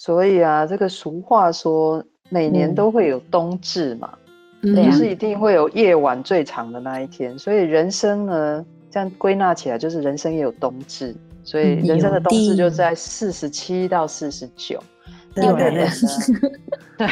[0.08, 4.10] 所以啊，这个俗话说，每年都会有冬至嘛，
[4.62, 7.38] 就是一定会有夜晚最长的那一天。
[7.38, 11.14] 所以人生呢，这样归纳起来，就是人生也有冬至。
[11.44, 14.82] 所以人生的冬至就在四十七到四十九。
[15.34, 15.86] 日本的
[16.96, 17.06] 对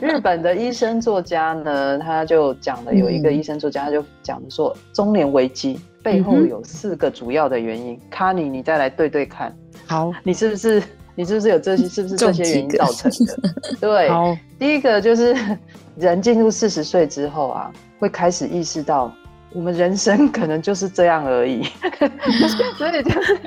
[0.00, 7.96] 日本的医生作家呢，他就讲了有一个医生作家，他就讲说，中年危机背后有四个主要的原因。
[8.10, 10.82] 卡尼，你再来对对看，好，你是不是？
[11.14, 11.88] 你是不是有这些？
[11.88, 13.38] 是不是这些原因造成的？
[13.80, 15.36] 对，第一个就是
[15.96, 19.12] 人进入四十岁之后啊，会开始意识到
[19.52, 21.64] 我们人生可能就是这样而已，
[22.78, 23.40] 所以就是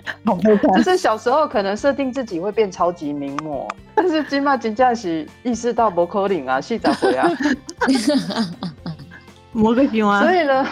[0.75, 7.27] 就是小时候可能设定自己会变超级名模，但是今嘛金驾驶意识到不可能啊，细咋回啊？
[9.51, 10.21] 摸个型啊！
[10.21, 10.67] 所以呢，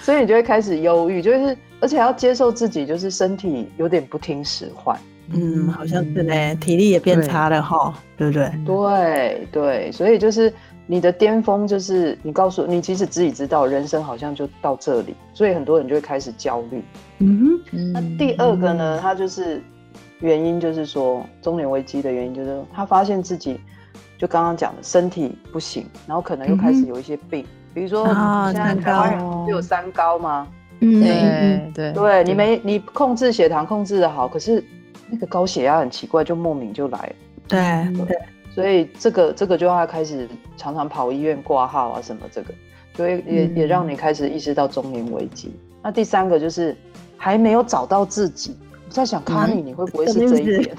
[0.00, 4.98] 所以你就会开始忧郁，就是而且要接受自己就是身体有点不听使唤。
[5.30, 8.28] 嗯，好像是呢，体力也变差了哈，对。
[8.28, 8.52] 不对？
[8.66, 10.52] 对对，所以就是
[10.86, 16.82] 你的巅峰，就是你告诉你，其实自己知道，人生好像就到这里，所以很多人就会开始焦虑。
[17.18, 19.62] 嗯哼，那第二个呢，他就是
[20.20, 23.58] 原因，就是说中年危机的原因，就是他发现自己
[24.18, 28.04] 就刚刚讲的身体不行，然后可能又开始有一些病，比如说
[28.52, 30.46] 现在台湾人不有三高吗？
[30.80, 31.92] 嗯，对对。
[31.92, 34.62] 对，你没你控制血糖控制的好，可是。
[35.12, 37.12] 那个高血压很奇怪，就莫名就来。
[37.46, 37.60] 对
[37.94, 38.18] 对，
[38.54, 42.54] 所以这个这个就要开始常常跑医院挂号啊什么这个。
[42.94, 45.54] 所以也也让你开始意识到中年危机。
[45.82, 46.76] 那第三个就是
[47.16, 48.56] 还没有找到自己。
[48.86, 50.76] 我在想，卡尼，你会不会是这一点？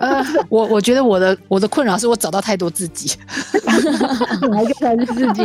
[0.48, 3.18] 我我觉得我的我的困扰是我找到太多自己，
[4.50, 5.44] 哪一个才是自己？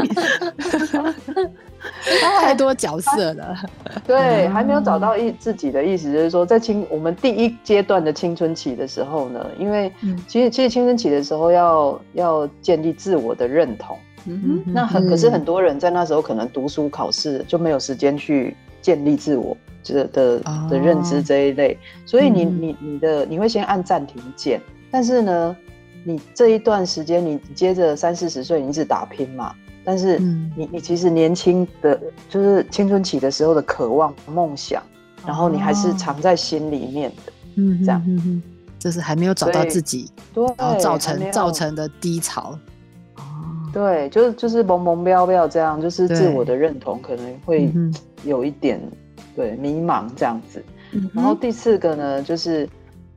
[2.39, 3.55] 太多角色了，
[4.05, 9.91] 对，还没有找到一自己的意思，就是说，在青我们第一阶段的青春期的时候呢，因为
[10.27, 20.39] 其实其实青春期的时候要要建立自我的认同，嗯那很可是很多人在那时候可能读书考试就没有时间去建立自我的的
[20.69, 25.55] 的认知这一类，所以你你你的你会先按暂停键，但是呢，
[26.03, 29.55] 你这一段时间你接着三四十岁你一直打拼嘛。
[29.85, 34.81] 但是你你其实年轻的，就是青春期的时候的渴望、梦想，
[35.25, 38.41] 然后你还是藏在心里面的，嗯，这样，
[38.79, 42.57] 就是还没有找到自己，对，然后造成造成的低潮，
[43.15, 43.21] 哦，
[43.71, 47.71] 对，就是就是蒙蒙标标这样，就是自我的认同可能会
[48.23, 48.81] 有一点
[49.35, 50.63] 对迷茫这样子。
[51.13, 52.67] 然后第四个呢，就是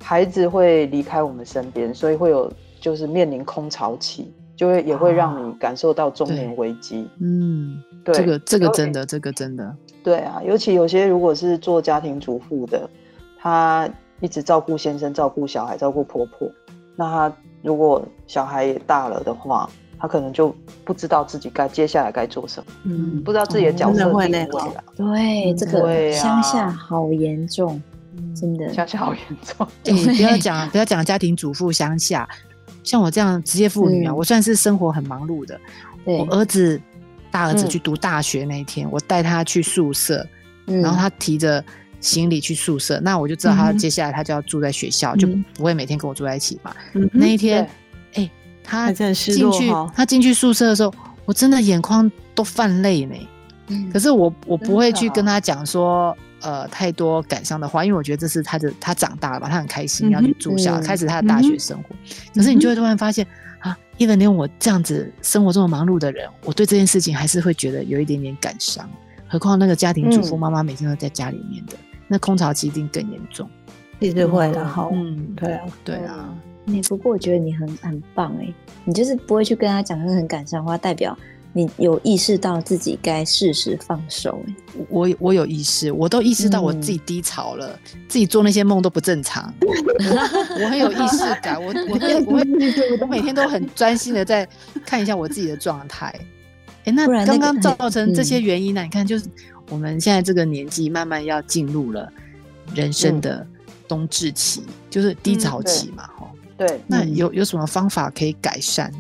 [0.02, 4.32] 孩子会离开我们身边，所以会有就是面临空巢期。
[4.58, 12.90] 就会也会让你感受到中年危机，嗯，对，这个这个真的，这个真的，对啊，尤其有些如果是做家庭主妇的，
[13.38, 13.88] 她
[14.20, 16.50] 一直照顾先生、照顾小孩、照顾婆婆，
[16.96, 20.52] 那她如果小孩也大了的话，她可能就
[20.84, 24.84] 不知道自己该接下来该做什么，嗯，不知道自己的角色定位了。
[24.96, 27.80] 对，这个乡下好严重，
[28.34, 29.64] 真的乡下好严重。
[29.86, 32.28] 你不要讲不要讲家庭主妇乡下。
[32.88, 35.60] 像我这样职业妇女啊，我算是生活很忙碌的。
[36.04, 36.80] 我儿子
[37.30, 40.26] 大儿子去读大学那一天，我带他去宿舍，
[40.64, 41.62] 然后他提着
[42.00, 46.74] 行李去宿舍，那我就知道他接下来他就要住在学校，就不会每天跟我住在一起嘛。
[47.12, 47.68] 那一天，
[48.14, 48.30] 哎，
[48.64, 49.12] 他进
[49.52, 50.90] 去他进去宿舍的时候，
[51.26, 53.14] 我真的眼眶都泛泪呢。
[53.92, 56.16] 可是我我不会去跟他讲说。
[56.40, 61.96] 呃，太多感伤的话，因为我觉得这是他的，他长大了吧，他很开心要去住校，开始他的大学生活。
[62.34, 63.26] 可是你就会突然发现
[63.58, 68.88] 啊，even 连我这样子生活这么忙碌的人，我对这件事情还是会觉得有一点点感伤。
[69.26, 71.74] 何况那个家庭主妇妈妈每天都在家里面的，
[72.06, 73.48] 那空巢期一定更严重。
[73.98, 76.32] 一直会的，好，嗯，对啊，对啊。
[76.64, 78.46] 你不过我觉得你很很棒哎，
[78.84, 81.18] 你就是不会去跟他讲那很感伤的话，代表。
[81.52, 84.40] 你有意识到自己该适时放手？
[84.88, 89.52] 我我有意识，我都意识到我自己低潮了，自己做那些梦都不正常。
[89.60, 92.42] 我很有意识感，我我会我
[93.00, 94.46] 我 每天都很专心的在
[94.84, 96.14] 看一下我自己的状态。
[96.84, 98.82] 哎，那刚刚造成这些原因呢？
[98.82, 99.24] 你看，就是
[99.70, 102.08] 我们现在这个年纪，慢慢要进入了
[102.74, 103.44] 人生的
[103.88, 106.30] 冬至期，就是低潮期嘛，哈。
[106.56, 106.80] 对。
[106.86, 108.92] 那有有什么方法可以改善？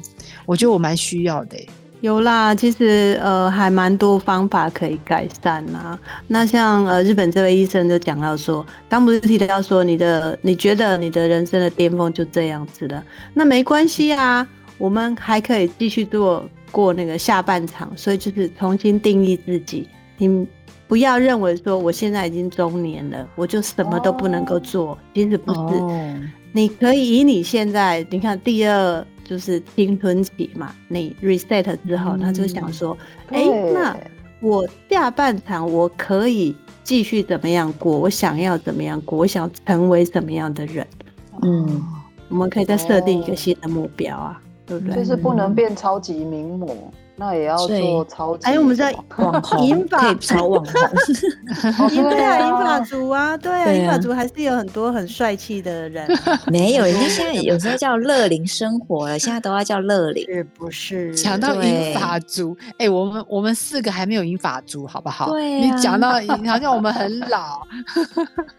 [0.44, 1.56] 我觉得我蛮需要的。
[2.00, 5.98] 有啦，其实呃还蛮多方法可以改善呐。
[6.28, 13.02] 那像呃日本这位医生就讲到说，刚不是提到说你的你觉得你的人生的巅峰就这样子了，
[13.34, 14.46] 那没关系啊，
[14.78, 19.88] 我们还可以继续做过那个下半场，所以就是重新定义自己。
[20.18, 20.46] 你
[20.86, 25.82] 不要认为说我现在已经中年了，我就什么都不能够做，其实不是。
[26.52, 29.04] 你可以以你现在你看第二。
[29.28, 32.96] 就是青春期嘛，你 reset 之后，他就想说，
[33.28, 33.94] 哎，那
[34.40, 37.98] 我下半场我可以继续怎么样过？
[37.98, 39.18] 我想要怎么样过？
[39.18, 40.86] 我想成为什么样的人？
[41.42, 41.84] 嗯，
[42.28, 44.96] 我们可以再设定一个新的目标啊，对不对？
[44.96, 46.90] 就是不能变超级名模。
[47.20, 56.08] 那也要做超级，哎，我们在网红， 银发超网红， 对啊，银发族啊，对啊，银发族还是有很多很帅气的人。
[56.46, 61.12] 没有，人家现在有时候叫乐龄生活了，现在都要叫乐龄，是不是？
[61.16, 65.28] 讲到银发族，哎，我们我们四个还没有银发族，好不好？
[65.32, 66.12] 对你讲到
[66.46, 67.60] 好像我们很老。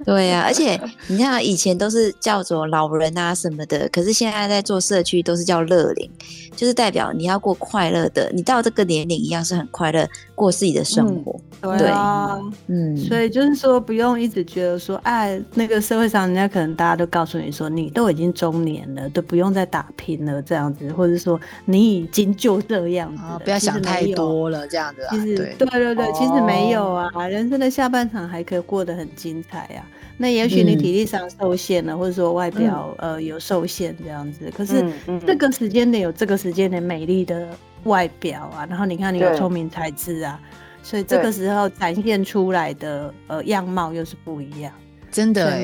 [0.04, 6.12] 对呀，而且你看以前都是叫做老人啊什么的，可是现在在做社区都是叫乐龄，
[6.58, 8.43] 就是代表你要过快乐的你。
[8.49, 25.10] 到这个年龄一样是很快乐过自己的生活，对啊，嗯，所以就是说不用一直觉得说，哎，那个社会上人家可能大家都告诉你说，你都已经中年了，都不用再打拼了这样子，或者说你已经就这样子，不要想太多了这样子啊。
[25.12, 25.56] 其实对。
[25.60, 29.85] 对对，其实没有啊，人生的下半场还可以过得很精彩呀。
[30.17, 34.83] 那也许你体力上受限了，或者说外表呃有受限这样子，可是
[35.27, 37.47] 这个时间点有这个时间点美丽的。
[37.84, 40.40] 外表啊，然后你看你有聪明才智啊，
[40.84, 44.73] 所以这个时候展现出来的呃样貌又是不一样，
[45.12, 45.62] 真的。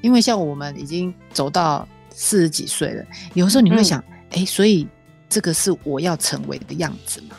[0.00, 3.04] 因为像我们已经走到四十几岁了，
[3.34, 4.86] 有时候你会想，哎，所以
[5.28, 7.36] 这个是我要成为的样子吗？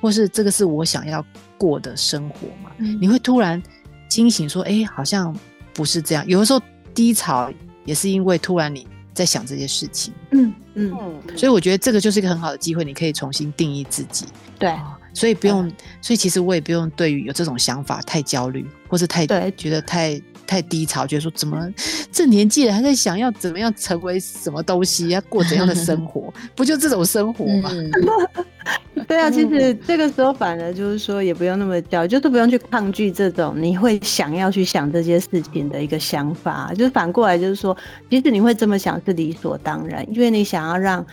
[0.00, 1.24] 或是这个是我想要
[1.56, 2.72] 过的生活嘛？
[3.00, 3.62] 你会突然
[4.08, 5.34] 惊醒说，哎，好像
[5.72, 6.26] 不是这样。
[6.26, 6.60] 有的时候
[6.92, 7.48] 低潮
[7.84, 10.12] 也是因为突然你在想这些事情。
[10.30, 10.92] 嗯嗯，
[11.36, 14.26] 所以我觉得这个就是一个很好的机会，你可以重新定义自己。
[14.58, 14.74] 对，
[15.12, 20.20] 所以不用，所以其实我也不用对于有这种想法太焦虑，或是太觉得太。
[20.46, 21.68] 太低潮，觉得说怎么
[22.10, 26.32] 这年纪了还在想要怎么样成为什么东西，要过怎样的生活？
[26.54, 27.70] 不就这种生活吗？
[29.08, 36.72] 对啊，其实这个时候反而就是说，也不用那么焦，就是不用去抗拒这种你会想要去想这些事情的一个想法。
[36.74, 37.76] 就是反过来，就是说，
[38.08, 41.04] 其实你会这么想是理所当然，因为你想要让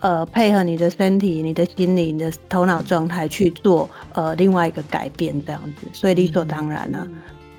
[0.00, 7.06] 呃配合你的身体、你的心理、你的头脑状态去做呃另外一个改变，这样子，所以理所当然了。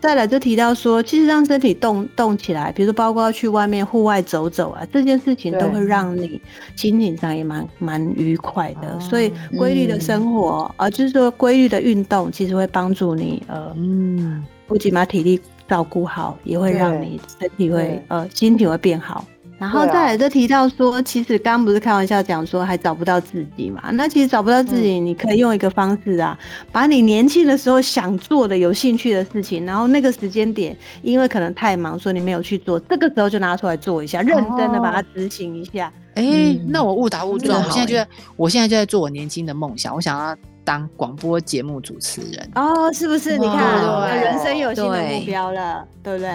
[0.06, 6.40] 再来就提到说，其实让身体动动起来，比如说包括去外面户外走走啊，这件事情都会让你
[6.76, 9.00] 心情上也蛮蛮愉快的。
[9.00, 19.26] 所以规律的生活，啊，就是说规律的运动，其实会帮助你，呃，嗯，不仅把体力照顾好，也会让你身体会，呃，心情会变好。
[19.58, 23.82] 然后再来就提到说，其实刚刚不是开玩笑讲说还找不到自己嘛？
[23.94, 26.38] 那其实找不到自己，你可以用一个方式啊，
[26.72, 35.92] 把你年轻的时候想做的、有兴趣的事情，然后那个时间点，因为可能太忙，所以你没有去做，这个时候就拿出来做一下，认真的把它执行一下。
[36.16, 40.36] 哎，那我误打误撞，我现在就在，我现在就在做我年轻的梦想，我想要。
[40.66, 43.38] 当广播节目主持人哦，是不是？
[43.38, 46.30] 你看，人生有新的目标了，对不对？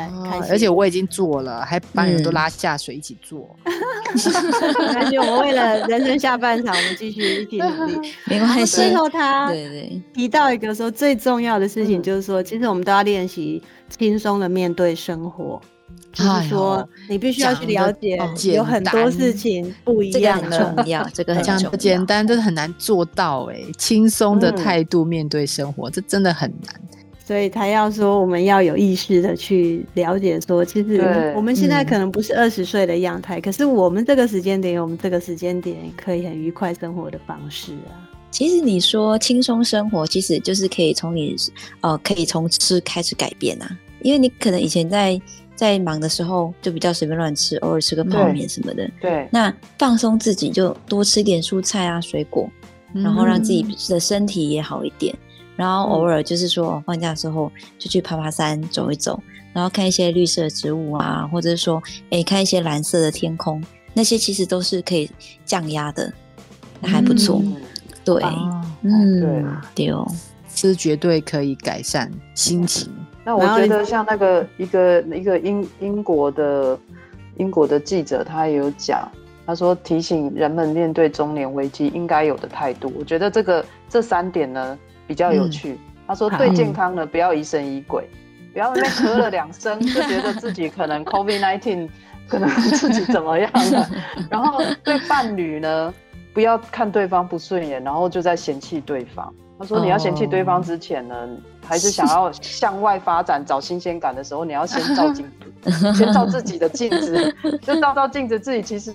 [0.49, 3.55] 而且我已经做了，还把你们都拉下水一起做。
[4.95, 8.12] 而且我们为了人生下半场，我们继续一起努力。
[8.26, 8.76] 没关系。
[8.76, 15.61] 最后他对对提到一个说最重要的事情，就是说，其实我们都要练习轻松的面对生活。
[16.13, 18.19] 就是说，你必须要去了解，
[18.55, 21.71] 有很多事情不一样的，重要，这个 很重要。
[21.77, 23.45] 简单，真的很难做到。
[23.45, 26.75] 哎，轻松的态度面对生活，这真的很难。
[27.25, 37.95] 所以他要说，我们要有意识的去了解，说其实我们现在可能不是二十岁的样态，可是我们这个时间点，我们这个时间点可以很愉快生活的方式啊。
[38.33, 41.37] 其实你说轻松生活，其实就是可以从你
[41.83, 45.21] 呃，可以从吃开始改变啊，因为你可能以前在。
[45.61, 48.91] 在忙的时候就比较随便乱吃，偶尔吃个泡面什么的。
[48.99, 52.49] 对，那放松自己就多吃点蔬菜啊、水果，
[52.95, 55.15] 然后让自己的身体也好一点。
[55.57, 65.11] 然后偶尔就是说放假的时候就去爬爬山、走一走，然后看一些绿色植物啊，或者是说哎看一些蓝色的天空，那些其实都是可以
[65.45, 66.11] 降压的，
[66.81, 67.43] 那还不错。
[68.03, 68.23] 对，
[68.81, 69.45] 嗯，对
[69.75, 70.11] 对哦，
[70.55, 72.91] 是绝对可以改善心情。
[73.39, 76.78] 那我觉得像那个一个一个英英国的
[77.37, 79.09] 英国的记者，他也有讲，
[79.47, 82.93] 他说提醒人们面对中年危机应该有的态度。
[82.99, 85.78] 我觉得这个这三点呢比较有趣。
[86.07, 88.09] 他说对健康呢不要疑神疑鬼，
[88.53, 91.89] 不要那边咳了两声就觉得自己可能 COVID nineteen
[92.28, 93.89] 可能 自己怎么样了。
[94.28, 95.95] 然后对伴侣呢
[96.35, 99.33] 不要看对方不顺眼，然后就在嫌弃对方。
[99.61, 101.29] 他说你要嫌弃对方之前呢。
[101.63, 105.25] 还是想要向外发展、找新鲜感的时候，你要先照镜
[105.63, 107.33] 子，先照自己的镜子，
[107.63, 108.93] 就照照镜子，自己其实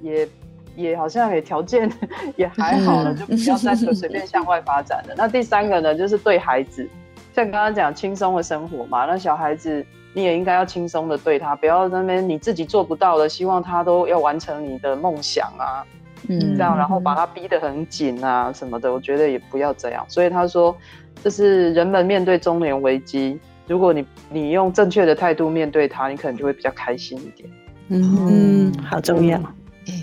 [0.00, 0.26] 也
[0.74, 1.92] 也好像也条件
[2.36, 5.14] 也还好了，就不要再随便向外发展了。
[5.18, 6.88] 那第三个呢，就是对孩子，
[7.34, 9.84] 像刚刚讲轻松的生活嘛，那小孩子
[10.14, 15.84] 你也应该要轻松的对他，不要那边你自己做不到的，希望他都要完成你的梦想啊，
[16.28, 20.04] 嗯，这样然后把他逼得很紧啊什么的，我觉得也不要这样。
[20.08, 20.76] 所以他说。
[21.22, 27.48] 这是人们面对中年危机，如果你你用正确的态度面对他，你可能就会比较开心一点。
[27.88, 29.40] 嗯，好重要。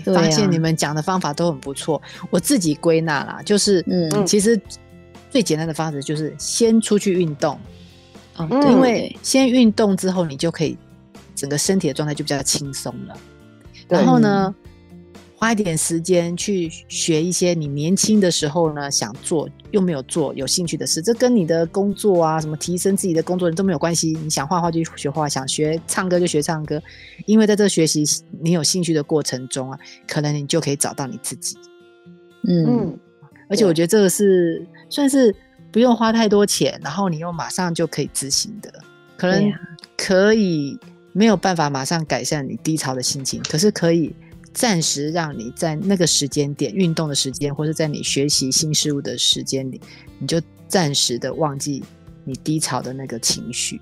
[0.06, 4.60] 发现你们讲的方法都很不错，我自己归纳啦，就是嗯，其实
[5.30, 7.56] 最简单的方式就是先出去运动，
[8.38, 10.76] 嗯，因为先运动之后，你就可以
[11.36, 13.16] 整个身体的状态就比较轻松了。
[13.86, 14.52] 然后呢？
[15.42, 24.16] 花一点时间去学一些你年轻的时候呢想做又没有做有兴趣的事，这跟你的工作啊什么提升自己的工作人都没有关系。
[24.22, 26.80] 你想画画就学画，想学唱歌就学唱歌，
[27.26, 28.04] 因为在这学习
[28.40, 29.76] 你有兴趣的过程中啊，
[30.06, 31.56] 可能你就可以找到你自己。
[32.46, 32.96] 嗯，
[33.48, 35.34] 而且我觉得这个是算是
[35.72, 38.72] 不用花太多钱，然后你又马上就可以执行的，
[39.16, 39.52] 可能
[39.96, 40.78] 可以
[41.12, 44.14] 没有办法马上改善你低潮的心情，可是可以。
[44.52, 49.80] 暂时让你在那个时间点运动的时间，或者在你学习新事物的时间里，
[50.18, 51.82] 你就暂时的忘记
[52.24, 53.80] 你低潮的那个情绪，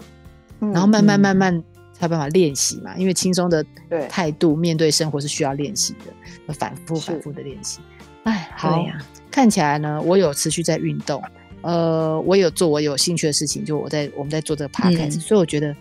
[0.58, 1.62] 然后慢慢慢慢
[1.92, 2.96] 才有办法练习嘛。
[2.96, 3.64] 因为轻松的
[4.08, 7.80] 态度面对生活是需要练习的，反复反复的练习。
[8.24, 8.98] 哎，好呀，
[9.30, 11.22] 看起来呢，我有持续在运动，
[11.62, 15.74] 呃，我有做我有兴趣的事情，就我在我们在做这个 podcast，所以我觉得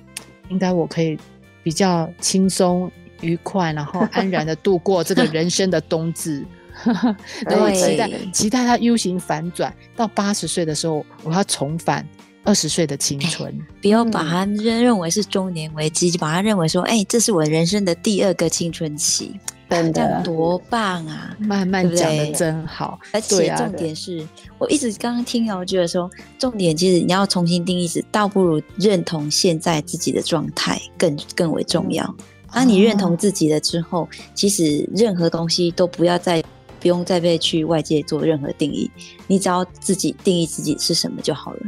[0.49, 1.17] 应该我可以
[1.63, 6.45] 比较轻松愉快，然后 安然的度过这个人生的冬至。
[7.45, 12.07] 然后期待期待他 U 型反转，到八十岁的时候，我要重返
[12.45, 13.53] 二十岁的青春。
[13.81, 19.33] 不要把它认认为是中年危机，就把它认为说，哎，这是我人生的第二个青春期，
[19.69, 21.35] 真的多棒啊！
[21.37, 24.25] 慢慢讲的真好，而且重点是
[24.57, 32.15] 我一直刚刚听啊，我觉得说，重点其实你要重新定义，是倒不如认同现在自己的状态更更为重要。
[32.53, 36.43] 当你认同自己了之后，其实任何东西都不要再。
[36.81, 38.89] 不用再被去外界做任何定义，
[39.27, 41.59] 你只要自己定义自己是什么就好了。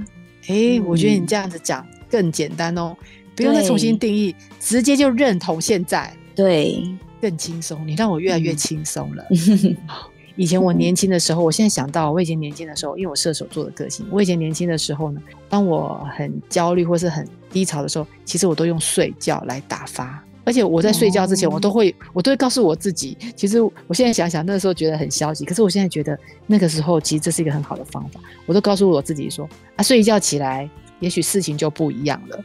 [0.48, 2.96] 哎，我觉得你这样子讲更简单哦，
[3.36, 6.82] 不用再重新定义，直接就认同现在，对，
[7.20, 7.86] 更轻松。
[7.86, 9.26] 你让我越来越轻松了。
[10.38, 20.24] 以前我年轻的时候，我现在想到我以前年轻的时候，因为我射手座的个性，我以前年轻的时候呢，当我很焦虑或是很低潮的时候，其实我都用睡觉来打发。
[20.44, 26.18] 而且我在睡觉之前，我都会，我都会告诉我自己，其实我现在想想，那个时候觉得很消极，可是我现在觉得
[26.48, 28.20] 那个时候其实这是一个很好的方法。
[28.46, 30.70] 我都告诉我自己说，啊，睡一觉起来，
[31.00, 32.44] 也许事情就不一样了。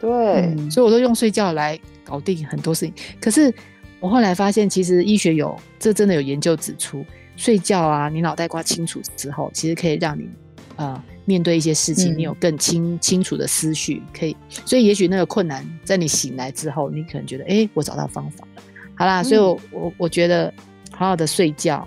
[0.00, 2.94] 对，所以我都用睡觉来搞定很多事情。
[3.20, 3.52] 可是
[3.98, 7.04] 我后来发现，其实医学有这真的有研究指出，
[7.36, 10.28] 睡觉啊，你脑袋瓜清楚之后，其实可以让你
[10.76, 11.02] 啊。
[11.28, 18.62] 面对一些事情，你有更清清楚的思绪，可以，所以也许那个困难在你醒来之后，你可能觉得，哎，我找到方法了。
[18.94, 20.50] 好啦，所以我我我觉得
[20.90, 21.86] 好好的睡觉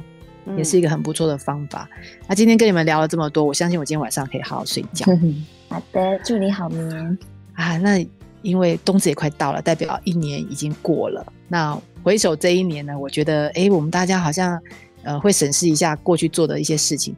[0.55, 1.89] 也是一个很不错的方法。
[2.27, 5.07] 那今天跟你们聊了这么多，我相信我今天晚上可以好好睡觉。
[5.69, 7.17] 好的，祝你好眠
[7.55, 7.77] 啊！
[7.79, 8.05] 那
[8.43, 11.25] 因为冬至也快到了，代表一年已经过了。
[11.47, 14.61] 那回首这一年呢，我觉得，哎，我们大家好像
[15.01, 17.15] 呃会审视一下过去做的一些事情，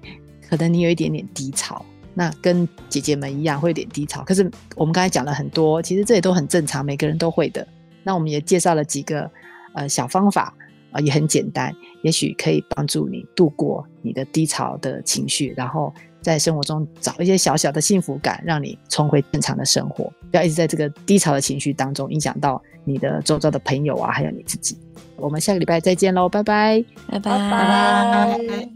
[0.49, 1.85] 可能你有一点点低潮。
[2.13, 7.67] 那跟姐姐们一样会有点低潮，可是我们刚才讲了很多，其实这也都很正常，每个人都会的。
[8.03, 9.29] 那我们也介绍了几个
[9.73, 10.53] 呃小方法
[10.91, 24.77] 啊，也很简单，也许可以帮助你度过你的低潮的情绪，然后在生活中找一些小小的幸福感，让你重回正常的生活，不要一直在这个低潮的情绪当中影响到你的周遭的朋友啊，还有你自己。
[25.15, 28.73] 我们下个礼拜再见喽，拜拜，拜拜，拜拜。